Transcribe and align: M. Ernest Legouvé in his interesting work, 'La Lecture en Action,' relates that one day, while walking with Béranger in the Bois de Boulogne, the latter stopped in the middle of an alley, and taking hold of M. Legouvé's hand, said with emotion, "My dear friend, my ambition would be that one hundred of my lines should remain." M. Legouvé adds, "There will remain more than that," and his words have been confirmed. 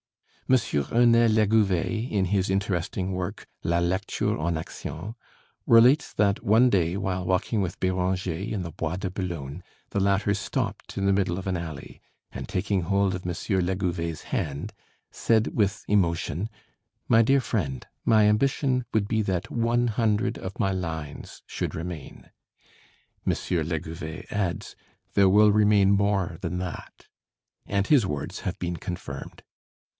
M. 0.49 0.53
Ernest 0.91 1.35
Legouvé 1.37 2.09
in 2.11 2.25
his 2.25 2.49
interesting 2.49 3.13
work, 3.13 3.47
'La 3.63 3.79
Lecture 3.79 4.37
en 4.45 4.57
Action,' 4.57 5.15
relates 5.65 6.11
that 6.13 6.43
one 6.43 6.69
day, 6.69 6.97
while 6.97 7.23
walking 7.23 7.61
with 7.61 7.79
Béranger 7.79 8.51
in 8.51 8.63
the 8.63 8.71
Bois 8.71 8.97
de 8.97 9.09
Boulogne, 9.09 9.63
the 9.91 9.99
latter 10.01 10.33
stopped 10.33 10.97
in 10.97 11.05
the 11.05 11.13
middle 11.13 11.37
of 11.37 11.47
an 11.47 11.55
alley, 11.55 12.01
and 12.33 12.49
taking 12.49 12.81
hold 12.81 13.15
of 13.15 13.25
M. 13.25 13.31
Legouvé's 13.31 14.23
hand, 14.23 14.73
said 15.11 15.55
with 15.55 15.85
emotion, 15.87 16.49
"My 17.07 17.21
dear 17.21 17.39
friend, 17.39 17.85
my 18.03 18.25
ambition 18.27 18.83
would 18.93 19.07
be 19.07 19.21
that 19.21 19.51
one 19.51 19.87
hundred 19.87 20.37
of 20.37 20.59
my 20.59 20.71
lines 20.71 21.43
should 21.45 21.75
remain." 21.75 22.31
M. 23.25 23.31
Legouvé 23.33 24.29
adds, 24.31 24.75
"There 25.13 25.29
will 25.29 25.51
remain 25.51 25.91
more 25.91 26.39
than 26.41 26.57
that," 26.57 27.07
and 27.67 27.85
his 27.87 28.05
words 28.05 28.41
have 28.41 28.59
been 28.59 28.75
confirmed. 28.77 29.43